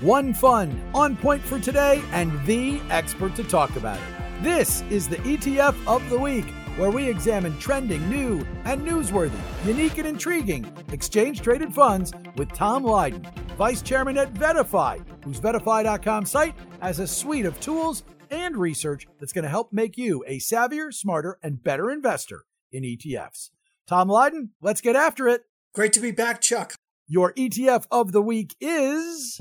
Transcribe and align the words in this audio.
One 0.00 0.34
fund, 0.34 0.82
on 0.92 1.16
point 1.16 1.40
for 1.40 1.60
today, 1.60 2.02
and 2.10 2.44
the 2.46 2.80
expert 2.90 3.36
to 3.36 3.44
talk 3.44 3.76
about 3.76 3.96
it. 3.96 4.42
This 4.42 4.82
is 4.90 5.08
the 5.08 5.18
ETF 5.18 5.76
of 5.86 6.10
the 6.10 6.18
Week, 6.18 6.46
where 6.76 6.90
we 6.90 7.08
examine 7.08 7.56
trending, 7.60 8.10
new, 8.10 8.44
and 8.64 8.82
newsworthy, 8.82 9.38
unique, 9.64 9.98
and 9.98 10.08
intriguing 10.08 10.66
exchange 10.90 11.42
traded 11.42 11.72
funds 11.72 12.12
with 12.36 12.52
Tom 12.52 12.82
Lydon, 12.82 13.24
Vice 13.56 13.82
Chairman 13.82 14.18
at 14.18 14.34
VettaFi, 14.34 15.04
whose 15.24 15.40
VettaFi.com 15.40 16.26
site 16.26 16.56
has 16.82 16.98
a 16.98 17.06
suite 17.06 17.46
of 17.46 17.60
tools 17.60 18.02
and 18.32 18.56
research 18.56 19.06
that's 19.20 19.32
going 19.32 19.44
to 19.44 19.48
help 19.48 19.72
make 19.72 19.96
you 19.96 20.24
a 20.26 20.40
savvier, 20.40 20.92
smarter, 20.92 21.38
and 21.40 21.62
better 21.62 21.88
investor 21.88 22.46
in 22.72 22.82
ETFs. 22.82 23.50
Tom 23.86 24.08
Lydon, 24.08 24.50
let's 24.60 24.80
get 24.80 24.96
after 24.96 25.28
it. 25.28 25.44
Great 25.72 25.92
to 25.92 26.00
be 26.00 26.10
back, 26.10 26.40
Chuck. 26.40 26.74
Your 27.06 27.32
ETF 27.34 27.86
of 27.92 28.10
the 28.10 28.22
week 28.22 28.56
is. 28.60 29.40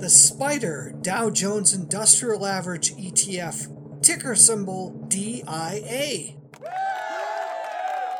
The 0.00 0.06
SPDR 0.06 1.02
Dow 1.02 1.28
Jones 1.28 1.74
Industrial 1.74 2.46
Average 2.46 2.94
ETF, 2.94 4.02
ticker 4.02 4.34
symbol 4.34 4.92
DIA. 5.08 6.38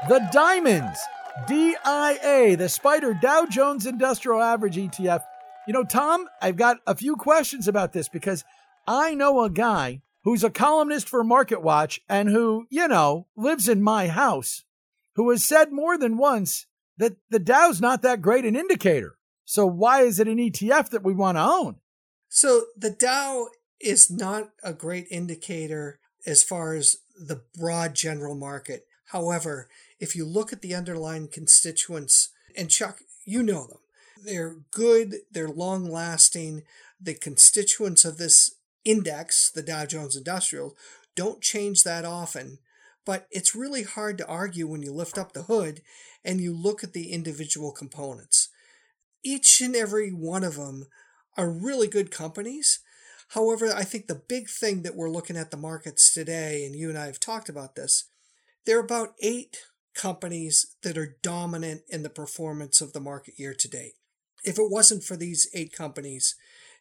The 0.07 0.29
Diamonds, 0.31 1.01
DIA, 1.49 2.59
the 2.59 2.69
SPDR 2.69 3.19
Dow 3.19 3.47
Jones 3.47 3.87
Industrial 3.87 4.43
Average 4.43 4.77
ETF. 4.77 5.23
You 5.67 5.73
know, 5.73 5.85
Tom, 5.85 6.29
I've 6.43 6.57
got 6.57 6.81
a 6.87 6.95
few 6.95 7.17
questions 7.17 7.67
about 7.67 7.95
this 7.95 8.11
because 8.11 8.45
I 8.87 9.15
know 9.15 9.43
a 9.43 9.49
guy 9.49 10.03
who's 10.25 10.45
a 10.45 10.51
columnist 10.51 11.09
for 11.09 11.25
Market 11.25 11.63
Watch 11.63 11.99
and 12.11 12.29
who, 12.29 12.67
you 12.69 12.89
know, 12.89 13.27
lives 13.39 13.71
in 13.71 13.83
my 13.83 14.09
house, 14.09 14.65
who 15.17 15.31
has 15.31 15.43
said 15.43 15.73
more 15.73 15.97
than 15.97 16.19
once 16.19 16.67
that 16.99 17.17
the 17.31 17.39
Dow's 17.39 17.81
not 17.81 18.03
that 18.03 18.21
great 18.21 18.45
an 18.45 18.55
indicator. 18.55 19.17
So 19.51 19.67
why 19.67 20.03
is 20.03 20.21
it 20.21 20.29
an 20.29 20.39
ETF 20.39 20.91
that 20.91 21.03
we 21.03 21.13
want 21.13 21.37
to 21.37 21.43
own? 21.43 21.81
So 22.29 22.67
the 22.77 22.89
Dow 22.89 23.49
is 23.81 24.09
not 24.09 24.51
a 24.63 24.73
great 24.73 25.09
indicator 25.11 25.99
as 26.25 26.45
far 26.45 26.75
as 26.75 26.99
the 27.19 27.43
broad 27.59 27.97
general 27.97 28.37
market. 28.37 28.87
However, 29.07 29.69
if 29.99 30.15
you 30.15 30.25
look 30.25 30.53
at 30.53 30.63
the 30.63 30.73
underlying 30.73 31.27
constituents, 31.27 32.29
and 32.57 32.71
Chuck, 32.71 33.01
you 33.25 33.43
know 33.43 33.67
them, 33.67 33.81
they're 34.25 34.55
good, 34.71 35.17
they're 35.33 35.49
long 35.49 35.85
lasting. 35.85 36.63
The 37.01 37.15
constituents 37.15 38.05
of 38.05 38.19
this 38.19 38.55
index, 38.85 39.51
the 39.51 39.63
Dow 39.63 39.85
Jones 39.85 40.15
Industrial, 40.15 40.77
don't 41.17 41.43
change 41.43 41.83
that 41.83 42.05
often. 42.05 42.59
But 43.05 43.27
it's 43.33 43.57
really 43.57 43.83
hard 43.83 44.17
to 44.19 44.29
argue 44.29 44.69
when 44.69 44.85
you 44.85 44.93
lift 44.93 45.19
up 45.19 45.33
the 45.33 45.43
hood 45.43 45.83
and 46.25 46.41
you 46.41 46.55
look 46.55 46.85
at 46.85 46.93
the 46.93 47.11
individual 47.11 47.73
components 47.73 48.49
each 49.23 49.61
and 49.61 49.77
every 49.77 50.11
one 50.11 50.45
of 50.45 50.57
them 50.57 50.87
are 51.37 51.51
really 51.51 51.89
good 51.89 52.11
companies. 52.11 52.81
However, 53.29 53.73
I 53.73 53.85
think 53.85 54.07
the 54.07 54.23
big 54.29 54.49
thing 54.49 54.83
that 54.83 54.97
we're 54.97 55.11
looking 55.11 55.37
at 55.37 55.51
the 55.51 55.57
markets 55.57 56.13
today, 56.13 56.65
and 56.65 56.75
you 56.75 56.89
and 56.89 56.99
I 56.99 57.07
have 57.07 57.21
talked 57.21 57.49
about 57.49 57.77
this, 57.77 58.05
there 58.67 58.79
are 58.79 58.85
about 58.85 59.15
eight 59.21 59.59
companies 59.95 60.77
that 60.83 60.99
are 60.99 61.17
dominant 61.23 61.83
in 61.89 62.03
the 62.03 62.11
performance 62.11 62.81
of 62.81 62.93
the 62.93 63.01
market 63.01 63.35
year 63.39 63.55
to 63.55 63.69
date. 63.69 63.95
If 64.45 64.59
it 64.59 64.71
wasn't 64.71 65.05
for 65.05 65.17
these 65.17 65.49
eight 65.55 65.73
companies, 65.73 66.35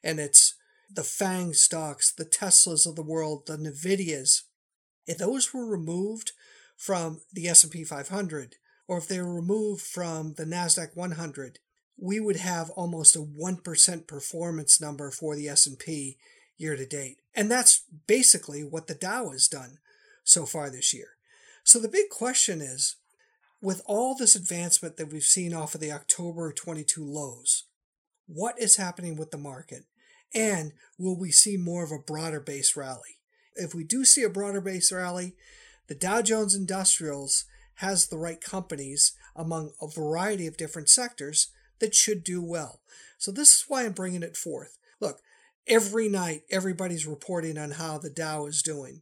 and 0.03 0.20
it's 0.20 0.56
the 0.92 1.03
FANG 1.03 1.53
stocks, 1.53 2.12
the 2.12 2.26
Teslas 2.26 2.88
of 2.88 2.96
the 2.96 3.03
world, 3.03 3.46
the 3.46 3.58
Nvidias, 3.58 4.42
if 5.06 5.18
those 5.18 5.53
were 5.53 5.66
removed 5.66 6.31
from 6.78 7.22
the 7.34 7.48
S&P 7.48 7.84
500, 7.84 8.56
or 8.88 8.98
if 8.98 9.08
they 9.08 9.22
were 9.22 9.36
removed 9.36 9.81
from 9.81 10.34
the 10.36 10.46
Nasdaq 10.46 10.96
100, 10.96 11.59
we 12.02 12.19
would 12.19 12.38
have 12.38 12.69
almost 12.72 13.16
a 13.16 13.19
1% 13.19 14.08
performance 14.08 14.80
number 14.80 15.11
for 15.11 15.36
the 15.36 15.50
S&P 15.50 16.17
year 16.58 16.75
to 16.75 16.86
date. 16.86 17.17
And 17.36 17.50
that's 17.50 17.83
basically 18.08 18.64
what 18.64 18.88
the 18.88 18.95
Dow 18.95 19.30
has 19.30 19.47
done 19.47 19.80
so 20.23 20.45
far 20.45 20.69
this 20.69 20.94
year. 20.94 21.17
So 21.64 21.79
the 21.79 21.88
big 21.90 22.09
question 22.09 22.62
is 22.62 22.96
with 23.62 23.81
all 23.85 24.16
this 24.16 24.35
advancement 24.35 24.97
that 24.97 25.12
we've 25.12 25.24
seen 25.24 25.53
off 25.53 25.75
of 25.75 25.81
the 25.81 25.91
October 25.91 26.51
22 26.51 27.03
lows, 27.03 27.66
what 28.28 28.59
is 28.59 28.78
happening 28.78 29.16
with 29.18 29.31
the 29.31 29.38
market? 29.38 29.85
And 30.34 30.74
will 30.97 31.18
we 31.18 31.31
see 31.31 31.57
more 31.57 31.84
of 31.84 31.91
a 31.91 32.00
broader 32.00 32.40
base 32.40 32.75
rally? 32.75 33.19
If 33.56 33.74
we 33.74 33.84
do 33.84 34.06
see 34.06 34.24
a 34.24 34.29
broader 34.29 34.62
base 34.62 34.91
rally, 34.91 35.35
the 35.88 35.95
Dow 35.95 36.22
Jones 36.22 36.56
Industrials 36.56 37.45
has 37.75 38.07
the 38.07 38.18
right 38.18 38.40
companies 38.40 39.13
among 39.35 39.72
a 39.81 39.88
variety 39.88 40.45
of 40.47 40.57
different 40.57 40.90
sectors 40.90 41.51
that 41.79 41.95
should 41.95 42.23
do 42.23 42.41
well. 42.41 42.81
So 43.17 43.31
this 43.31 43.53
is 43.53 43.66
why 43.67 43.85
I'm 43.85 43.91
bringing 43.91 44.23
it 44.23 44.38
forth. 44.38 44.78
Look, 45.00 45.22
every 45.67 46.09
night 46.09 46.44
everybody's 46.50 47.06
reporting 47.06 47.57
on 47.57 47.72
how 47.72 47.97
the 47.97 48.09
Dow 48.09 48.45
is 48.45 48.62
doing. 48.62 49.01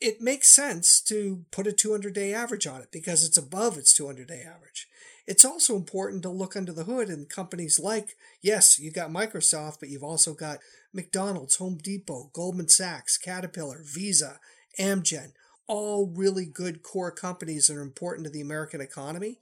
It 0.00 0.20
makes 0.20 0.48
sense 0.48 1.00
to 1.02 1.44
put 1.50 1.66
a 1.66 1.72
200 1.72 2.14
day 2.14 2.32
average 2.32 2.66
on 2.66 2.80
it 2.80 2.90
because 2.90 3.24
it's 3.24 3.36
above 3.36 3.76
its 3.76 3.92
200 3.94 4.26
day 4.26 4.42
average. 4.42 4.88
It's 5.26 5.44
also 5.44 5.76
important 5.76 6.22
to 6.22 6.30
look 6.30 6.56
under 6.56 6.72
the 6.72 6.84
hood 6.84 7.08
and 7.08 7.28
companies 7.28 7.78
like, 7.78 8.16
yes, 8.40 8.78
you've 8.78 8.94
got 8.94 9.10
Microsoft, 9.10 9.78
but 9.78 9.88
you've 9.88 10.02
also 10.02 10.34
got 10.34 10.58
McDonald's, 10.92 11.56
Home 11.56 11.78
Depot, 11.80 12.30
Goldman 12.32 12.68
Sachs, 12.68 13.16
Caterpillar, 13.16 13.82
Visa, 13.84 14.40
Amgen, 14.78 15.32
all 15.66 16.06
really 16.08 16.46
good 16.46 16.82
core 16.82 17.12
companies 17.12 17.68
that 17.68 17.76
are 17.76 17.82
important 17.82 18.24
to 18.24 18.32
the 18.32 18.40
American 18.40 18.80
economy. 18.80 19.38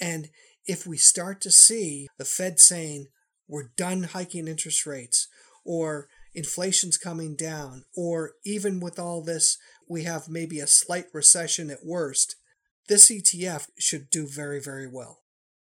And 0.00 0.28
if 0.66 0.86
we 0.86 0.96
start 0.96 1.40
to 1.42 1.50
see 1.50 2.08
the 2.18 2.24
Fed 2.24 2.58
saying 2.58 3.08
we're 3.48 3.70
done 3.76 4.04
hiking 4.04 4.48
interest 4.48 4.86
rates 4.86 5.28
or 5.64 6.08
inflation's 6.34 6.98
coming 6.98 7.36
down, 7.36 7.84
or 7.96 8.32
even 8.44 8.80
with 8.80 8.98
all 8.98 9.22
this, 9.22 9.56
we 9.88 10.04
have 10.04 10.28
maybe 10.28 10.60
a 10.60 10.66
slight 10.66 11.06
recession 11.12 11.70
at 11.70 11.84
worst, 11.84 12.36
this 12.88 13.10
ETF 13.10 13.68
should 13.78 14.10
do 14.10 14.26
very, 14.26 14.60
very 14.60 14.86
well. 14.86 15.20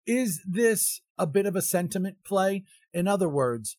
Is 0.07 0.43
this 0.47 1.01
a 1.17 1.27
bit 1.27 1.47
of 1.47 1.57
a 1.57 1.63
sentiment 1.63 2.17
play? 2.25 2.65
In 2.93 3.07
other 3.07 3.29
words, 3.29 3.77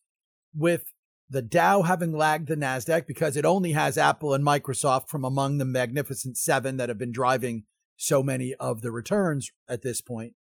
with 0.54 0.92
the 1.28 1.42
Dow 1.42 1.82
having 1.82 2.12
lagged 2.12 2.48
the 2.48 2.56
NASDAQ 2.56 3.06
because 3.06 3.36
it 3.36 3.44
only 3.44 3.72
has 3.72 3.96
Apple 3.96 4.34
and 4.34 4.44
Microsoft 4.44 5.08
from 5.08 5.24
among 5.24 5.58
the 5.58 5.64
magnificent 5.64 6.36
seven 6.36 6.76
that 6.76 6.88
have 6.88 6.98
been 6.98 7.12
driving 7.12 7.64
so 7.96 8.22
many 8.22 8.54
of 8.54 8.80
the 8.80 8.90
returns 8.90 9.50
at 9.68 9.82
this 9.82 10.00
point. 10.00 10.34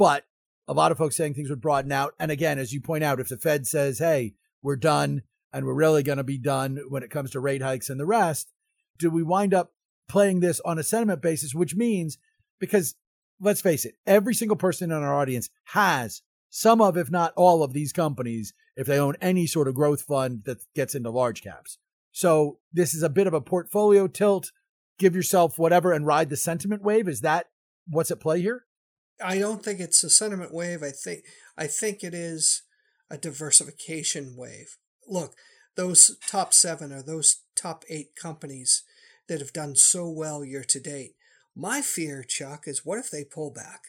But 0.00 0.24
a 0.66 0.72
lot 0.72 0.92
of 0.92 0.96
folks 0.96 1.14
saying 1.14 1.34
things 1.34 1.50
would 1.50 1.60
broaden 1.60 1.92
out. 1.92 2.14
And 2.18 2.30
again, 2.30 2.58
as 2.58 2.72
you 2.72 2.80
point 2.80 3.04
out, 3.04 3.20
if 3.20 3.28
the 3.28 3.36
Fed 3.36 3.66
says, 3.66 3.98
hey, 3.98 4.32
we're 4.62 4.76
done 4.76 5.24
and 5.52 5.66
we're 5.66 5.74
really 5.74 6.02
going 6.02 6.16
to 6.16 6.24
be 6.24 6.38
done 6.38 6.80
when 6.88 7.02
it 7.02 7.10
comes 7.10 7.32
to 7.32 7.40
rate 7.40 7.60
hikes 7.60 7.90
and 7.90 8.00
the 8.00 8.06
rest, 8.06 8.50
do 8.98 9.10
we 9.10 9.22
wind 9.22 9.52
up 9.52 9.74
playing 10.08 10.40
this 10.40 10.58
on 10.60 10.78
a 10.78 10.82
sentiment 10.82 11.20
basis, 11.20 11.54
which 11.54 11.76
means 11.76 12.16
because 12.58 12.94
let's 13.38 13.60
face 13.60 13.84
it, 13.84 13.96
every 14.06 14.32
single 14.32 14.56
person 14.56 14.90
in 14.90 14.96
our 14.96 15.14
audience 15.14 15.50
has 15.64 16.22
some 16.48 16.80
of, 16.80 16.96
if 16.96 17.10
not 17.10 17.34
all 17.36 17.62
of 17.62 17.74
these 17.74 17.92
companies, 17.92 18.54
if 18.76 18.86
they 18.86 18.98
own 18.98 19.16
any 19.20 19.46
sort 19.46 19.68
of 19.68 19.74
growth 19.74 20.00
fund 20.00 20.44
that 20.46 20.64
gets 20.74 20.94
into 20.94 21.10
large 21.10 21.42
caps. 21.42 21.76
So 22.10 22.58
this 22.72 22.94
is 22.94 23.02
a 23.02 23.10
bit 23.10 23.26
of 23.26 23.34
a 23.34 23.42
portfolio 23.42 24.06
tilt. 24.06 24.50
Give 24.98 25.14
yourself 25.14 25.58
whatever 25.58 25.92
and 25.92 26.06
ride 26.06 26.30
the 26.30 26.38
sentiment 26.38 26.80
wave. 26.82 27.06
Is 27.06 27.20
that 27.20 27.50
what's 27.86 28.10
at 28.10 28.18
play 28.18 28.40
here? 28.40 28.64
I 29.22 29.38
don't 29.38 29.62
think 29.62 29.80
it's 29.80 30.02
a 30.04 30.10
sentiment 30.10 30.52
wave. 30.54 30.82
I 30.82 30.90
think 30.90 31.24
I 31.56 31.66
think 31.66 32.02
it 32.02 32.14
is 32.14 32.62
a 33.10 33.18
diversification 33.18 34.34
wave. 34.36 34.76
Look, 35.08 35.34
those 35.76 36.16
top 36.26 36.52
seven 36.54 36.92
are 36.92 37.02
those 37.02 37.42
top 37.56 37.84
eight 37.88 38.14
companies 38.14 38.82
that 39.28 39.40
have 39.40 39.52
done 39.52 39.76
so 39.76 40.08
well 40.08 40.44
year 40.44 40.64
to 40.64 40.80
date. 40.80 41.14
My 41.54 41.82
fear, 41.82 42.22
Chuck, 42.22 42.64
is 42.66 42.84
what 42.84 42.98
if 42.98 43.10
they 43.10 43.24
pull 43.24 43.50
back? 43.50 43.80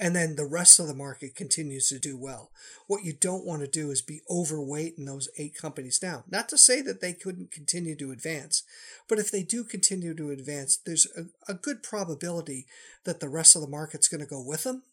And 0.00 0.16
then 0.16 0.34
the 0.34 0.46
rest 0.46 0.80
of 0.80 0.88
the 0.88 0.94
market 0.94 1.36
continues 1.36 1.90
to 1.90 1.98
do 1.98 2.16
well. 2.16 2.50
What 2.86 3.04
you 3.04 3.12
don't 3.12 3.44
want 3.44 3.60
to 3.60 3.68
do 3.68 3.90
is 3.90 4.00
be 4.00 4.22
overweight 4.30 4.94
in 4.96 5.04
those 5.04 5.28
eight 5.36 5.54
companies 5.54 6.00
now. 6.02 6.24
Not 6.26 6.48
to 6.48 6.58
say 6.58 6.80
that 6.80 7.02
they 7.02 7.12
couldn't 7.12 7.52
continue 7.52 7.94
to 7.96 8.10
advance, 8.10 8.62
but 9.08 9.18
if 9.18 9.30
they 9.30 9.42
do 9.42 9.62
continue 9.62 10.14
to 10.14 10.30
advance, 10.30 10.78
there's 10.78 11.06
a, 11.14 11.52
a 11.52 11.54
good 11.54 11.82
probability 11.82 12.66
that 13.04 13.20
the 13.20 13.28
rest 13.28 13.54
of 13.54 13.60
the 13.60 13.68
market's 13.68 14.08
going 14.08 14.22
to 14.22 14.26
go 14.26 14.42
with 14.42 14.64
them. 14.64 14.84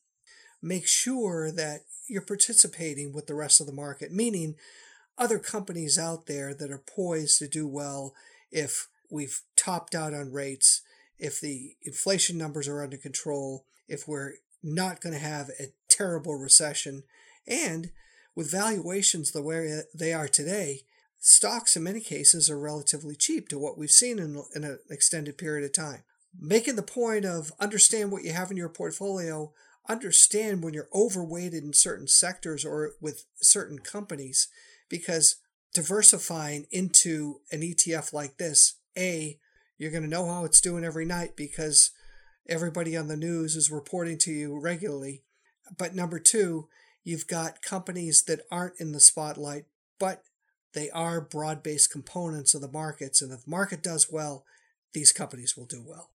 Make 0.62 0.88
sure 0.88 1.53
that 1.53 1.86
you're 2.10 2.21
participating 2.21 3.13
with 3.13 3.27
the 3.27 3.36
rest 3.36 3.62
of 3.62 3.68
the 3.68 3.74
market, 3.74 4.12
meaning 4.12 4.56
other 5.18 5.39
companies 5.39 5.98
out 5.98 6.25
there 6.25 6.53
that 6.53 6.69
are 6.69 6.83
poised 6.86 7.39
to 7.39 7.48
do 7.48 7.65
well 7.65 8.13
if 8.51 8.89
we've 9.10 9.39
topped 9.56 9.95
out 9.95 10.13
on 10.13 10.33
rates, 10.33 10.81
if 11.18 11.39
the 11.39 11.75
inflation 11.83 12.38
numbers 12.38 12.68
are 12.68 12.83
under 12.83 12.98
control, 12.98 13.63
if 13.88 14.06
we're 14.06 14.33
not 14.67 15.01
going 15.01 15.13
to 15.13 15.19
have 15.19 15.49
a 15.59 15.73
terrible 15.89 16.35
recession. 16.35 17.03
And 17.47 17.91
with 18.35 18.51
valuations 18.51 19.31
the 19.31 19.41
way 19.41 19.81
they 19.93 20.13
are 20.13 20.27
today, 20.27 20.81
stocks 21.19 21.75
in 21.75 21.83
many 21.83 21.99
cases 21.99 22.49
are 22.49 22.59
relatively 22.59 23.15
cheap 23.15 23.49
to 23.49 23.57
what 23.57 23.77
we've 23.77 23.89
seen 23.89 24.19
in, 24.19 24.43
in 24.55 24.63
an 24.63 24.79
extended 24.89 25.37
period 25.37 25.65
of 25.65 25.73
time. 25.73 26.03
Making 26.39 26.75
the 26.75 26.83
point 26.83 27.25
of 27.25 27.51
understand 27.59 28.11
what 28.11 28.23
you 28.23 28.33
have 28.33 28.51
in 28.51 28.57
your 28.57 28.69
portfolio, 28.69 29.51
understand 29.89 30.63
when 30.63 30.73
you're 30.73 30.89
overweighted 30.93 31.63
in 31.63 31.73
certain 31.73 32.07
sectors 32.07 32.65
or 32.65 32.91
with 33.01 33.25
certain 33.41 33.79
companies 33.79 34.49
because 34.89 35.37
diversifying 35.73 36.65
into 36.71 37.41
an 37.51 37.61
ETF 37.61 38.13
like 38.13 38.37
this, 38.37 38.75
A, 38.97 39.39
you're 39.77 39.91
going 39.91 40.03
to 40.03 40.09
know 40.09 40.25
how 40.25 40.45
it's 40.45 40.61
doing 40.61 40.83
every 40.83 41.05
night 41.05 41.35
because 41.35 41.91
everybody 42.47 42.95
on 42.95 43.07
the 43.07 43.17
news 43.17 43.55
is 43.55 43.71
reporting 43.71 44.17
to 44.19 44.31
you 44.31 44.59
regularly. 44.59 45.23
But 45.77 45.95
number 45.95 46.19
two, 46.19 46.67
you've 47.03 47.27
got 47.27 47.61
companies 47.61 48.23
that 48.23 48.41
aren't 48.51 48.79
in 48.79 48.91
the 48.91 48.99
spotlight, 48.99 49.65
but 49.99 50.23
they 50.73 50.89
are 50.91 51.21
broad 51.21 51.63
based 51.63 51.91
components 51.91 52.53
of 52.53 52.61
the 52.61 52.71
markets. 52.71 53.21
And 53.21 53.31
if 53.31 53.45
the 53.45 53.49
market 53.49 53.81
does 53.83 54.11
well, 54.11 54.45
these 54.94 55.11
companies 55.11 55.55
will 55.57 55.65
do 55.65 55.83
well. 55.85 56.11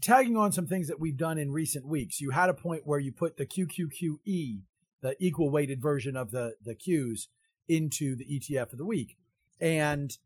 Tagging 0.00 0.36
on 0.36 0.52
some 0.52 0.66
things 0.66 0.88
that 0.88 1.00
we've 1.00 1.16
done 1.16 1.38
in 1.38 1.50
recent 1.50 1.86
weeks, 1.86 2.20
you 2.20 2.30
had 2.30 2.48
a 2.48 2.54
point 2.54 2.86
where 2.86 3.00
you 3.00 3.10
put 3.12 3.36
the 3.36 3.46
QQQE, 3.46 4.60
the 5.00 5.16
equal 5.18 5.50
weighted 5.50 5.82
version 5.82 6.16
of 6.16 6.30
the, 6.30 6.54
the 6.64 6.74
Qs, 6.74 7.26
into 7.68 8.14
the 8.14 8.24
ETF 8.24 8.72
of 8.72 8.78
the 8.78 8.84
week. 8.84 9.16
And 9.60 10.16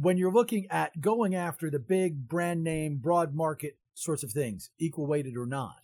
when 0.00 0.16
you're 0.16 0.32
looking 0.32 0.66
at 0.70 1.00
going 1.00 1.34
after 1.34 1.70
the 1.70 1.78
big 1.78 2.28
brand 2.28 2.64
name, 2.64 2.96
broad 2.96 3.34
market 3.34 3.76
sorts 3.96 4.22
of 4.22 4.30
things, 4.30 4.70
equal 4.78 5.06
weighted 5.06 5.36
or 5.36 5.46
not, 5.46 5.76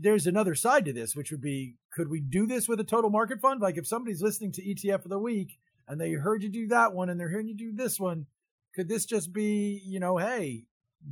there's 0.00 0.26
another 0.26 0.54
side 0.54 0.84
to 0.84 0.92
this, 0.92 1.16
which 1.16 1.30
would 1.30 1.40
be 1.40 1.76
could 1.92 2.08
we 2.08 2.20
do 2.20 2.46
this 2.46 2.68
with 2.68 2.78
a 2.78 2.84
total 2.84 3.10
market 3.10 3.40
fund? 3.40 3.60
Like 3.60 3.76
if 3.76 3.86
somebody's 3.86 4.22
listening 4.22 4.52
to 4.52 4.62
ETF 4.62 5.04
of 5.04 5.10
the 5.10 5.18
week 5.18 5.58
and 5.88 6.00
they 6.00 6.12
heard 6.12 6.42
you 6.42 6.48
do 6.48 6.68
that 6.68 6.92
one 6.92 7.08
and 7.08 7.18
they're 7.18 7.30
hearing 7.30 7.48
you 7.48 7.56
do 7.56 7.72
this 7.72 7.98
one, 7.98 8.26
could 8.74 8.88
this 8.88 9.04
just 9.04 9.32
be, 9.32 9.82
you 9.84 9.98
know, 9.98 10.18
hey, 10.18 10.64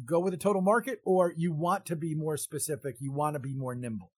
go 0.05 0.21
with 0.21 0.33
a 0.35 0.39
total 0.39 0.63
market 0.63 1.01
or 1.05 1.35
you 1.37 1.53
want 1.53 1.85
to 1.87 1.97
be 1.97 2.15
more 2.15 2.37
specific, 2.37 2.97
you 3.01 3.13
want 3.13 3.35
to 3.35 3.41
be 3.41 3.55
more 3.55 3.75
nimble? 3.75 4.13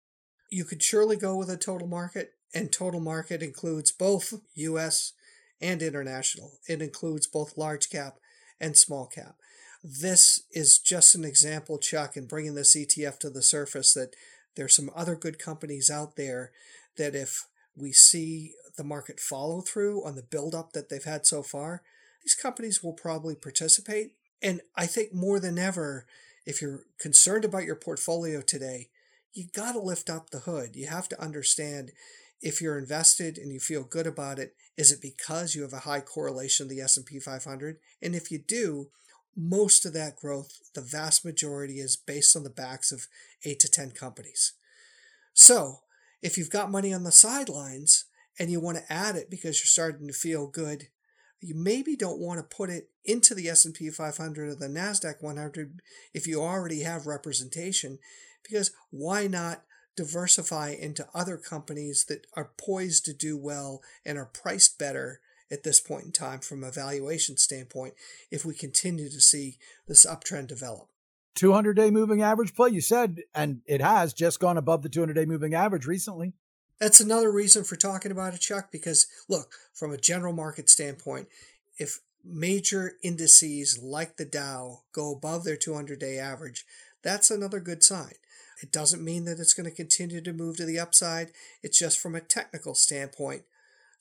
You 0.51 0.65
could 0.65 0.83
surely 0.83 1.17
go 1.17 1.37
with 1.37 1.49
a 1.49 1.57
total 1.57 1.89
market, 1.89 2.33
and 2.55 2.71
total 2.71 3.01
market 3.01 3.43
includes 3.43 3.91
both 3.91 4.35
US 4.55 5.15
and 5.63 5.81
international. 5.81 6.53
It 6.69 6.83
includes 6.83 7.27
both 7.27 7.57
large 7.57 7.89
cap 7.89 8.19
and 8.61 8.77
small 8.77 9.07
cap. 9.07 9.37
This 9.83 10.45
is 10.53 10.79
just 10.79 11.15
an 11.15 11.25
example, 11.25 11.79
Chuck, 11.79 12.17
in 12.17 12.27
bringing 12.27 12.55
this 12.55 12.77
ETF 12.77 13.19
to 13.21 13.31
the 13.31 13.43
surface 13.43 13.95
that 13.95 14.15
there's 14.55 14.77
some 14.77 14.91
other 14.95 15.17
good 15.17 15.39
companies 15.39 15.91
out 15.91 16.17
there 16.17 16.53
that 16.97 17.15
if 17.15 17.47
we 17.77 17.93
see 17.93 18.53
the 18.77 18.85
market 18.85 19.19
follow 19.19 19.61
through 19.61 20.05
on 20.05 20.15
the 20.15 20.23
buildup 20.23 20.73
that 20.73 20.89
they've 20.89 21.03
had 21.03 21.27
so 21.27 21.43
far, 21.43 21.83
these 22.23 22.35
companies 22.35 22.83
will 22.83 22.93
probably 22.93 23.35
participate. 23.35 24.13
And 24.41 24.61
I 24.77 24.87
think 24.87 25.13
more 25.13 25.41
than 25.41 25.59
ever, 25.59 26.07
if 26.47 26.63
you're 26.63 26.85
concerned 26.99 27.45
about 27.45 27.65
your 27.65 27.77
portfolio 27.77 28.41
today, 28.41 28.89
you 29.33 29.47
got 29.53 29.73
to 29.73 29.81
lift 29.81 30.11
up 30.11 30.31
the 30.31 30.41
hood. 30.41 30.77
You 30.77 30.89
have 30.89 31.09
to 31.09 31.21
understand 31.21 31.91
if 32.41 32.61
you're 32.61 32.79
invested 32.79 33.39
and 33.39 33.53
you 33.53 33.61
feel 33.61 33.85
good 33.85 34.07
about 34.07 34.39
it, 34.39 34.55
is 34.77 34.93
it 34.93 35.01
because 35.01 35.55
you 35.55 35.63
have 35.63 35.73
a 35.73 35.81
high 35.81 36.01
correlation 36.01 36.69
to 36.69 36.75
the 36.75 36.81
S&P 36.81 37.19
500? 37.19 37.79
And 38.03 38.15
if 38.15 38.31
you 38.31 38.39
do, 38.39 38.89
most 39.37 39.87
of 39.87 39.93
that 39.95 40.17
growth, 40.17 40.61
the 40.75 40.81
vast 40.81 41.25
majority 41.25 41.75
is 41.81 41.97
based 41.97 42.37
on 42.37 42.45
the 42.45 42.51
backs 42.51 42.93
of 42.93 43.07
8 43.45 43.59
to 43.61 43.71
10 43.71 43.91
companies. 43.93 44.53
So, 45.35 45.81
if 46.21 46.39
you've 46.39 46.51
got 46.51 46.71
money 46.71 46.93
on 46.93 47.05
the 47.05 47.13
sidelines 47.13 48.05
and 48.39 48.51
you 48.51 48.61
want 48.61 48.79
to 48.79 48.93
add 48.93 49.17
it 49.17 49.31
because 49.31 49.59
you're 49.61 49.67
starting 49.67 50.07
to 50.07 50.13
feel 50.13 50.47
good, 50.47 50.89
you 51.41 51.55
maybe 51.55 51.97
don't 51.97 52.21
want 52.21 52.39
to 52.39 52.57
put 52.57 52.71
it 52.71 52.89
into 53.05 53.35
the 53.35 53.49
S&P 53.49 53.91
500 53.91 54.49
or 54.49 54.55
the 54.55 54.69
Nasdaq 54.69 55.23
100 55.23 55.81
if 56.15 56.27
you 56.27 56.41
already 56.41 56.83
have 56.83 57.07
representation 57.07 57.99
because 58.45 58.71
why 58.91 59.27
not 59.27 59.65
diversify 59.97 60.71
into 60.71 61.09
other 61.13 61.37
companies 61.37 62.05
that 62.09 62.27
are 62.35 62.53
poised 62.57 63.05
to 63.05 63.13
do 63.13 63.37
well 63.37 63.83
and 64.07 64.17
are 64.17 64.27
priced 64.27 64.79
better 64.79 65.21
at 65.53 65.63
this 65.63 65.79
point 65.79 66.05
in 66.07 66.13
time 66.13 66.41
from 66.41 66.65
a 66.65 66.71
valuation 66.71 67.37
standpoint 67.37 67.95
if 68.31 68.45
we 68.45 68.55
continue 68.55 69.09
to 69.11 69.21
see 69.21 69.59
this 69.87 70.07
uptrend 70.07 70.49
develop. 70.49 70.89
200 71.35 71.75
day 71.75 71.91
moving 71.91 72.23
average 72.23 72.55
play, 72.55 72.71
you 72.71 72.81
said, 72.81 73.21
and 73.35 73.61
it 73.67 73.81
has 73.81 74.13
just 74.13 74.41
gone 74.41 74.59
above 74.59 74.83
the 74.83 74.89
200 74.89 75.15
day 75.15 75.25
moving 75.25 75.55
average 75.55 75.87
recently. 75.87 76.33
That's 76.81 77.01
another 77.01 77.31
reason 77.31 77.65
for 77.65 77.77
talking 77.77 78.11
about 78.11 78.35
it, 78.35 78.41
Chuck, 78.41 78.71
because 78.73 79.07
look, 79.29 79.55
from 79.73 79.93
a 79.93 79.99
general 79.99 80.33
market 80.33 80.69
standpoint, 80.69 81.29
if 81.79 82.01
major 82.25 82.95
indices 83.03 83.79
like 83.83 84.17
the 84.17 84.25
Dow 84.25 84.81
go 84.93 85.13
above 85.13 85.45
their 85.45 85.57
200 85.57 85.99
day 85.99 86.19
average, 86.19 86.65
that's 87.03 87.31
another 87.31 87.61
good 87.61 87.83
sign. 87.83 88.15
It 88.63 88.71
doesn't 88.71 89.05
mean 89.05 89.25
that 89.25 89.41
it's 89.41 89.55
going 89.55 89.69
to 89.69 89.75
continue 89.75 90.21
to 90.21 90.33
move 90.33 90.57
to 90.57 90.65
the 90.65 90.79
upside. 90.79 91.33
It's 91.63 91.79
just 91.79 91.99
from 91.99 92.15
a 92.15 92.21
technical 92.21 92.75
standpoint, 92.75 93.43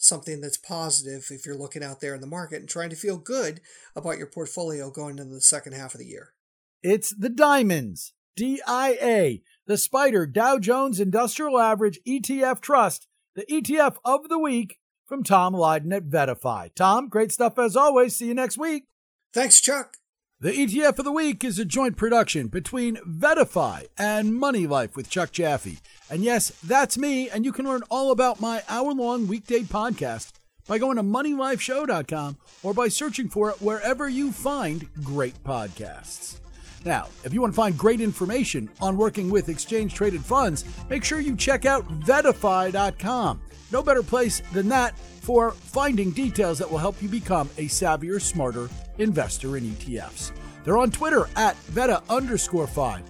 something 0.02 0.42
that's 0.42 0.58
positive 0.58 1.28
if 1.30 1.46
you're 1.46 1.56
looking 1.56 1.84
out 1.84 2.02
there 2.02 2.16
in 2.16 2.22
the 2.22 2.28
market 2.28 2.60
and 2.60 2.68
trying 2.68 2.90
to 2.90 2.96
feel 2.96 3.18
good 3.18 3.62
about 3.96 4.18
your 4.18 4.28
portfolio 4.28 4.90
going 4.90 5.20
into 5.20 5.34
the 5.34 5.40
second 5.40 5.74
half 5.74 5.94
of 5.94 6.00
the 6.00 6.08
year. 6.08 6.34
It's 6.82 7.12
the 7.12 7.30
diamonds, 7.30 8.14
DIA, 8.36 9.40
the 9.68 9.76
SPDR 9.76 10.32
Dow 10.32 10.58
Jones 10.58 11.00
Industrial 11.00 11.60
Average 11.60 12.00
ETF 12.08 12.62
Trust, 12.62 13.08
the 13.36 13.46
ETF 13.46 13.98
of 14.04 14.28
the 14.28 14.40
week 14.40 14.80
from 15.06 15.24
Tom 15.24 15.54
Lydon 15.54 15.94
at 15.94 16.10
VettaFi. 16.10 16.74
Tom, 16.74 17.08
great 17.08 17.32
stuff 17.32 17.60
as 17.60 17.76
always. 17.76 18.16
See 18.16 18.28
you 18.28 18.34
next 18.34 18.58
week. 18.58 18.86
Thanks, 19.34 19.62
Chuck. 19.62 19.98
The 20.42 20.54
ETF 20.54 20.98
of 20.98 21.06
the 21.06 21.12
Week 21.12 21.44
is 21.44 21.60
a 21.60 21.66
joint 21.66 21.98
production 21.98 22.48
between 22.48 22.96
VettaFi 22.96 23.86
and 23.96 24.34
Money 24.34 24.66
Life 24.66 24.96
with 24.96 25.08
Chuck 25.08 25.32
Jaffe. 25.32 25.78
And 26.10 26.24
yes, 26.24 26.50
that's 26.64 26.98
me, 26.98 27.30
and 27.30 27.46
you 27.46 27.52
can 27.52 27.66
learn 27.66 27.84
all 27.92 28.10
about 28.10 28.42
my 28.42 28.64
hour 28.68 28.92
long 28.92 29.28
weekday 29.28 29.60
podcast 29.60 30.32
by 30.68 30.80
going 30.80 30.98
to 30.98 31.04
moneylifeshow.com 31.04 32.38
or 32.64 32.74
by 32.74 32.88
searching 32.88 33.30
for 33.30 33.52
it 33.52 33.62
wherever 33.62 34.10
you 34.10 34.32
find 34.32 34.92
great 35.04 35.44
podcasts. 35.44 36.40
Now, 36.84 37.08
if 37.24 37.34
you 37.34 37.42
want 37.42 37.54
to 37.54 37.56
find 37.56 37.78
great 37.78 38.02
information 38.02 38.70
on 38.82 38.98
working 38.98 39.30
with 39.30 39.50
exchange 39.50 39.94
traded 39.94 40.26
funds, 40.26 40.66
make 40.90 41.04
sure 41.04 41.20
you 41.20 41.36
check 41.36 41.66
out 41.66 41.88
VettaFi.com. 42.02 43.42
No 43.72 43.84
better 43.84 44.04
place 44.04 44.42
than 44.52 44.68
that 44.70 44.98
for 44.98 45.52
finding 45.52 46.12
details 46.12 46.58
that 46.58 46.70
will 46.70 46.80
help 46.80 47.02
you 47.02 47.08
become 47.08 47.50
a 47.58 47.66
savvier, 47.66 48.20
smarter 48.20 48.70
investor 48.98 49.58
in 49.58 49.64
ETFs. 49.72 50.32
They're 50.64 50.78
on 50.78 50.92
Twitter 50.92 51.30
at 51.36 51.56
Vetta 51.58 52.02
underscore 52.10 52.68
five. 52.68 53.04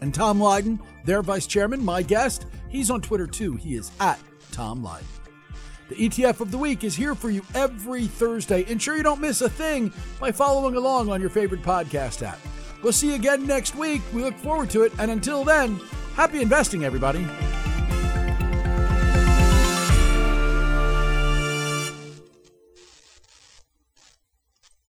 And 0.00 0.14
Tom 0.14 0.40
Lydon, 0.40 0.80
their 1.04 1.22
vice 1.22 1.46
chairman, 1.46 1.84
my 1.84 2.02
guest, 2.02 2.46
he's 2.68 2.90
on 2.90 3.02
Twitter 3.02 3.26
too. 3.26 3.56
He 3.56 3.74
is 3.74 3.90
at 4.00 4.18
Tom 4.52 4.82
Lydon. 4.82 5.06
The 5.88 5.96
ETF 5.96 6.40
of 6.40 6.52
the 6.52 6.58
week 6.58 6.84
is 6.84 6.94
here 6.94 7.16
for 7.16 7.30
you 7.30 7.44
every 7.54 8.06
Thursday. 8.06 8.64
Ensure 8.70 8.96
you 8.96 9.02
don't 9.02 9.20
miss 9.20 9.40
a 9.40 9.48
thing 9.48 9.92
by 10.20 10.30
following 10.30 10.76
along 10.76 11.10
on 11.10 11.20
your 11.20 11.30
favorite 11.30 11.62
podcast 11.62 12.22
app. 12.22 12.38
We'll 12.82 12.92
see 12.92 13.08
you 13.08 13.14
again 13.14 13.46
next 13.46 13.74
week. 13.74 14.02
We 14.12 14.22
look 14.22 14.36
forward 14.36 14.70
to 14.70 14.82
it. 14.82 14.92
And 14.98 15.10
until 15.10 15.44
then, 15.44 15.80
happy 16.14 16.40
investing, 16.40 16.84
everybody. 16.84 17.26